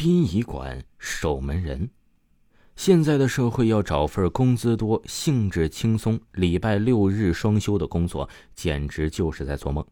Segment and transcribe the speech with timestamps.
[0.00, 1.90] 殡仪馆守门人。
[2.76, 9.84] 现在的社会要找份工资多、性质轻松、礼拜六日双休的工作，简直就是在做梦。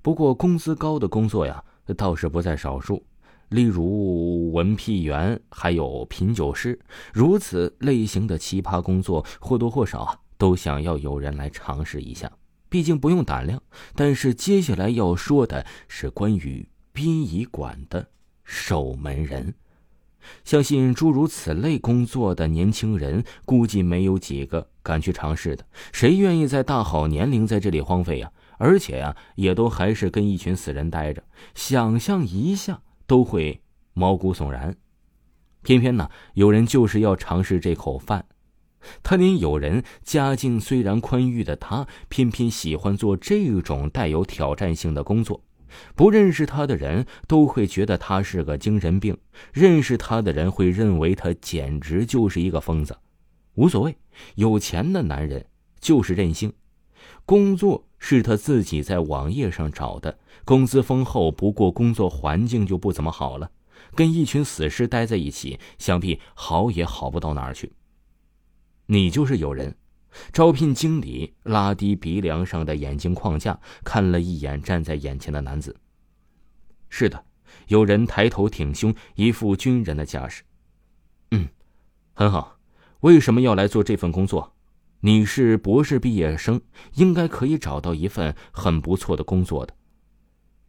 [0.00, 1.62] 不过，工资高的工作呀，
[1.94, 3.04] 倒是不在少数。
[3.50, 6.80] 例如文辟员，还有品酒师，
[7.12, 12.32] 如此类型的奇葩工作，或多或少啊，都想要有人来尝试一下。
[12.70, 13.62] 毕竟不用胆量。
[13.94, 18.08] 但是接下来要说的是关于殡仪馆的
[18.50, 19.54] 守门人。
[20.44, 25.64] 相信诸如此类工作的年轻人，估计没有几个敢去尝试的。
[25.92, 28.32] 谁愿意在大好年龄在这里荒废呀？
[28.58, 31.22] 而且呀，也都还是跟一群死人待着，
[31.54, 33.62] 想象一下都会
[33.94, 34.76] 毛骨悚然。
[35.62, 38.26] 偏偏呢，有人就是要尝试这口饭。
[39.02, 45.44] 他连有人家境虽然宽裕的他，偏偏喜欢做这种带有挑战性的工作。
[45.94, 49.16] 不认识他的人都会觉得他是个精神病，
[49.52, 52.96] 认识他的人会认为他简直就是一个疯子。
[53.54, 53.96] 无所谓，
[54.36, 55.46] 有钱的男人
[55.80, 56.52] 就是任性。
[57.24, 63.50] 工作是他自己在网页上找的，工资丰厚，不过工作环境就不怎么好了。
[63.94, 67.72] 跟一群死尸待在一起，想必好也好不到哪儿去。
[68.86, 69.76] 你就是有人。
[70.32, 75.76] 招聘经理拉低鼻梁上的眼镜框架，看了一眼站在眼前的男子。
[76.88, 77.24] 是的，
[77.68, 80.42] 有人抬头挺胸，一副军人的架势。
[81.30, 81.48] 嗯，
[82.12, 82.58] 很好。
[83.00, 84.52] 为什么要来做这份工作？
[85.00, 86.60] 你是博士毕业生，
[86.94, 89.74] 应该可以找到一份很不错的工作的。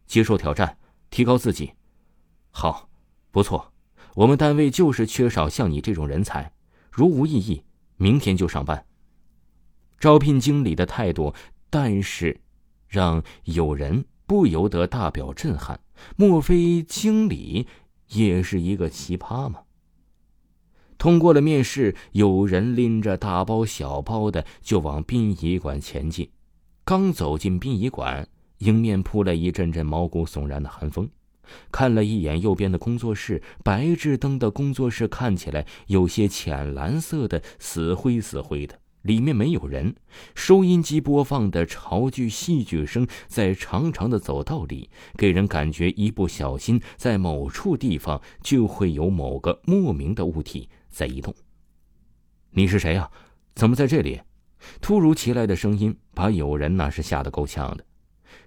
[0.06, 0.78] 接受挑战，
[1.10, 1.72] 提高自己。
[2.50, 2.88] 好，
[3.30, 3.72] 不错。
[4.14, 6.52] 我们单位就是缺少像你这种人才。
[6.90, 7.64] 如无异议，
[7.96, 8.86] 明天就上班。
[10.02, 11.32] 招聘经理的态度，
[11.70, 12.40] 但是
[12.88, 15.78] 让有人不由得大表震撼。
[16.16, 17.68] 莫非经理
[18.08, 19.60] 也是一个奇葩吗？
[20.98, 26.28] 通过了面试，有人拎着大包小包的就往殡仪馆前进。
[26.84, 28.26] 刚走进殡仪馆，
[28.58, 31.08] 迎面扑来一阵阵毛骨悚然的寒风。
[31.70, 38.81] 看了一眼右边的工作室，白炽灯的工作室看起来有些浅蓝色的，死灰死灰的。
[39.02, 39.94] 里面没有人，
[40.34, 51.34] 收音机播放的潮剧戏剧声在长长的走道里，给人感觉一不小心在某处地方就会有某个莫名的物体在移动。
[52.50, 53.10] 你是谁呀？
[53.54, 54.20] 怎么在这里？
[54.80, 57.84] 突如其来的声音把有人那是吓得够呛的，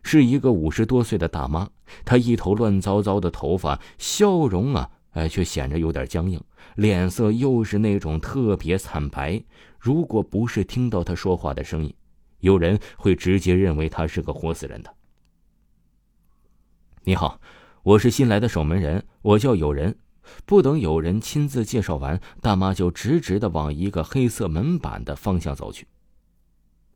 [0.03, 1.69] 是一个五十多岁的大妈，
[2.05, 4.89] 她一头乱糟糟的头发，笑容啊。
[5.11, 6.41] 哎，却显着有点僵硬，
[6.75, 9.41] 脸色又是那种特别惨白。
[9.85, 11.93] 如果不是听到他说话的声音，
[12.39, 14.91] 有人会直接认为他是个活死人的。
[17.03, 17.39] 你好，
[17.83, 19.95] 我是新来的守门人，我叫有人。
[20.43, 25.85] 不等有人亲自介绍完，大妈就直直的往一个黑色门板的方向走去。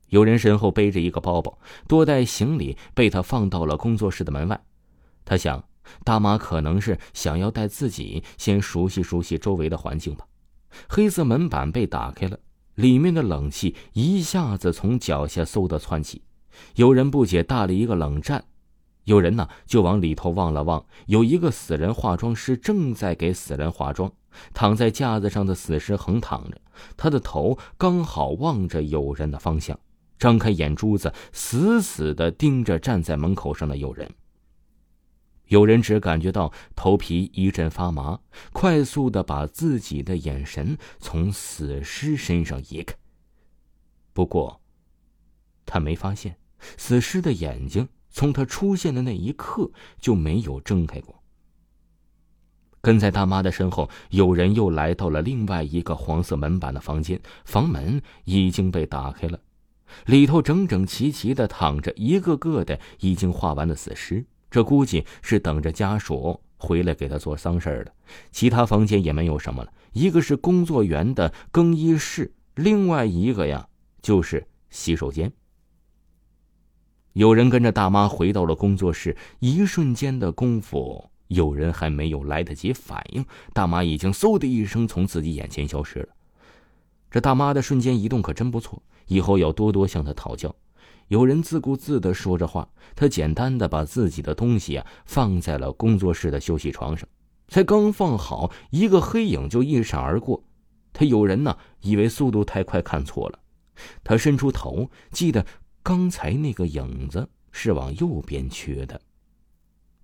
[0.08, 4.60] 有人身后背着一个包包，多袋行李被他放到了工作室的门外。
[5.24, 5.64] 他想。
[6.04, 10.28] 大妈可能是想要带自己先熟悉熟悉周围的环境吧。
[10.88, 12.40] 黑色门板被打开了，
[12.80, 16.22] 里面的冷气一下子从脚下嗖的窜起。
[16.76, 18.46] 有人不解，打了一个冷战。
[19.04, 24.10] 有人呢就往里头望了望，有一个死人化妆师正在给死人化妆。
[24.54, 26.62] 躺在架子上的死尸横躺着，
[26.96, 29.78] 他的头刚好望着有人的方向，
[30.18, 34.10] 张开眼珠子，死死的盯着站在门口上的有人。
[35.50, 38.20] 有人只感觉到头皮一阵发麻，
[38.54, 42.96] 快速的把自己的眼神从死尸身上移开。
[44.14, 44.62] 不过，
[45.66, 46.38] 他没发现
[46.78, 51.22] 死尸的眼睛从他出现的那一刻就没有睁开过。
[52.82, 59.40] 跟在大妈的身后，有人又来到了另外一个黄色门板的房间，房门已经被打开了，
[60.06, 64.26] 里头整整齐齐的躺着一个个的已经化完的死尸。
[64.50, 67.94] 这估计是等着家属回来给他做丧事儿的。
[68.32, 73.68] 其他房间也没有什么了，一个是工作员的更衣室，另外一个呀
[74.02, 75.32] 就是洗手间。
[77.14, 86.10] 有人跟着大妈回到了工作室，一瞬间的功夫，有人还没有来得及反应，大妈已经嗖的一声从自己眼前消失了。
[87.12, 90.56] 这大妈的瞬间移动可真不错，以后要多多向她讨教。
[91.10, 97.10] 有人自顾自的说着话，他简单的把自己的东西啊放在了工作室的休息床上，
[97.48, 100.44] 才刚放好，一个黑影就一闪而过。
[100.94, 103.40] 他有人呢，以为速度太快看错了，
[104.04, 105.44] 他伸出头，记得
[105.82, 109.02] 刚才那个影子是往右边缺的。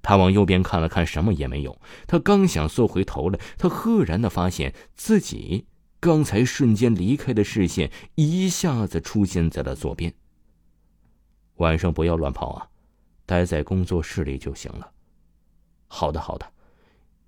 [0.02, 1.80] 他往右边看了看，什么也没有。
[2.08, 5.68] 他刚想缩回头来，他赫然的发现自己
[6.00, 10.12] 刚才瞬间离开的视线一下子出现在了左边。
[11.56, 12.68] 晚上不要乱跑啊，
[13.26, 14.92] 待在工作室里就行了。
[15.88, 16.46] 好的，好的。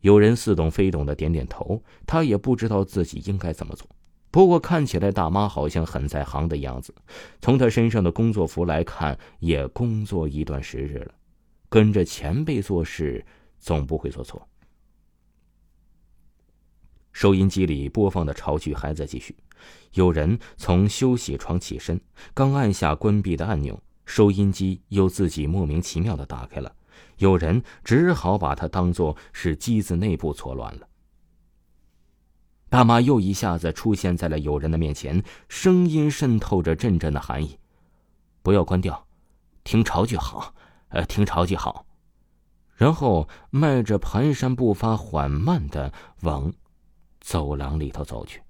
[0.02, 3.88] 有人似懂非懂的点点头，他也不知道自己应该怎么做。
[4.30, 6.94] 不过看起来大妈好像很在行的样子，
[7.42, 11.14] 从她身上的工作服来看，也工作一段时日了。
[11.70, 13.26] 跟着前辈做事，
[13.58, 14.48] 总不会做错。
[17.12, 19.36] 收音机里播放的潮剧还在继续。
[19.94, 22.00] 有人从休息床起身，
[22.34, 26.74] 刚按下关闭的按钮，收音机又自己莫名其妙的打开了。
[27.18, 30.88] 有人只好把它当做是机子内部错乱了。
[32.70, 37.60] 大妈又一下子出现在了友人的面前，声音渗透着阵阵的寒意
[38.42, 39.06] ：“不要关掉，
[39.64, 40.56] 听潮就好。”
[40.90, 41.86] 呃，听潮就好，
[42.78, 46.54] 然后迈着蹒跚步伐，缓慢的往
[47.20, 48.42] 走廊里头走去。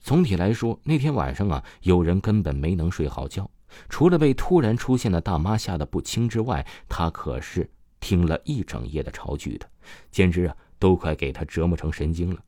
[0.00, 3.50] 总体来说，那天晚上啊，有人根本没能睡好觉，
[3.88, 7.70] 除了被突然出现的大妈吓得不轻之外，他可是
[8.00, 9.68] 听了一整夜的潮剧的，
[10.10, 12.40] 简直啊，都快给他折磨成神经了。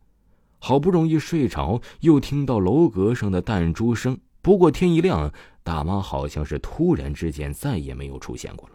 [0.59, 4.19] 好不容易睡着，又听到楼阁上的弹珠声。
[4.41, 5.33] 不过天一亮，
[5.63, 8.75] 大妈好像是突然之间再也没有出现过了。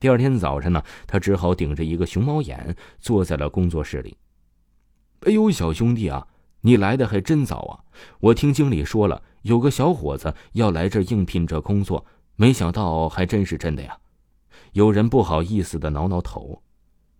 [0.00, 4.16] 第二天早晨呢，他只好顶着一个熊猫眼坐在了工作室里。
[5.20, 6.26] 哎呦，小兄弟啊，
[6.66, 7.84] 你来的还真早啊！
[8.20, 12.06] 我听经理说了，有个小伙子要来这应聘这工作，
[12.36, 13.98] 没想到还真是真的呀。
[14.72, 16.62] 有人不好意思的挠挠头，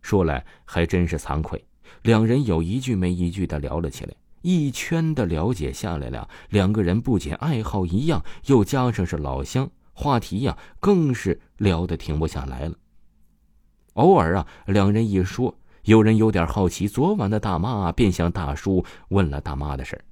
[0.01, 1.63] 说来还真是惭愧。
[2.05, 9.71] 两人有一句没一句的聊了起来，一圈的了解下来了，两个人不仅爱好一样，又加上是老乡。
[9.93, 12.75] 话题呀，更是聊得停不下来了。
[13.93, 15.55] 偶尔啊，两人一说，
[15.85, 20.03] 有人有点好奇，昨晚的大妈便向大叔问了大妈的事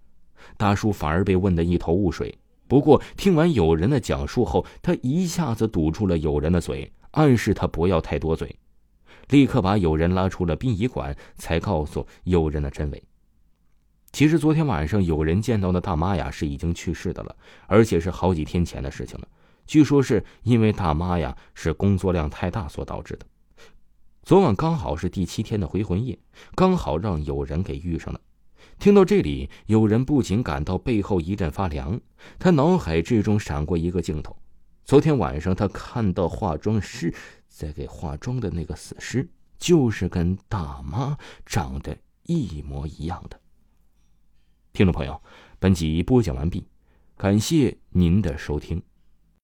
[0.59, 2.37] 大叔反而被问得一头雾水。
[2.69, 8.55] 不过听完友人的讲述后，他一下子堵住了友人的嘴，暗示他不要太多嘴，
[9.29, 13.03] 立刻把友人拉出了殡仪馆，才告诉友人的真伪。
[14.13, 17.35] 其实昨天晚上有人见到的大妈呀，是已经去世的了，
[17.67, 19.27] 而且是好几天前的事情了。
[19.67, 23.25] 据说是因为大妈呀是工作量太大所导致的。
[24.25, 26.17] 昨晚刚好是第七天的回魂夜，
[26.55, 28.21] 刚好让有人给遇上了。
[28.79, 32.01] 听到这里，有人不仅感到背后一阵发凉，
[32.39, 34.37] 他脑海之中闪过一个镜头：
[34.85, 37.13] 昨天晚上他看到化妆师
[37.49, 39.29] 在给化妆的那个死尸，
[39.59, 43.41] 就是跟大妈长得一模一样的。
[44.73, 45.21] 听众朋友，
[45.59, 46.65] 本集播讲完毕，
[47.17, 48.81] 感谢您的收听。